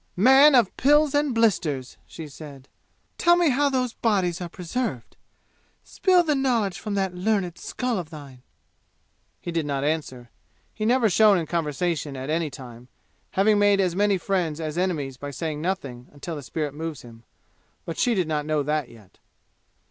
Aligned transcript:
"Man 0.17 0.55
of 0.55 0.75
pills 0.77 1.13
and 1.13 1.31
blisters!" 1.31 1.95
she 2.07 2.27
said, 2.27 2.67
"tell 3.19 3.35
me 3.35 3.49
how 3.49 3.69
those 3.69 3.93
bodies 3.93 4.41
are 4.41 4.49
preserved! 4.49 5.15
Spill 5.83 6.23
knowledge 6.23 6.79
from 6.79 6.95
that 6.95 7.13
learned 7.13 7.55
skull 7.59 7.99
of 7.99 8.09
thine!" 8.09 8.41
He 9.39 9.51
did 9.51 9.67
not 9.67 9.83
answer. 9.83 10.31
He 10.73 10.87
never 10.87 11.07
shone 11.07 11.37
in 11.37 11.45
conversation 11.45 12.17
at 12.17 12.31
any 12.31 12.49
time, 12.49 12.87
having 13.37 13.59
made 13.59 13.79
as 13.79 13.95
many 13.95 14.17
friends 14.17 14.59
as 14.59 14.75
enemies 14.75 15.17
by 15.17 15.29
saying 15.29 15.61
nothing 15.61 16.07
until 16.11 16.35
the 16.35 16.41
spirit 16.41 16.73
moves 16.73 17.03
him. 17.03 17.23
But 17.85 17.99
she 17.99 18.15
did 18.15 18.27
not 18.27 18.47
know 18.47 18.63
that 18.63 18.89
yet. 18.89 19.19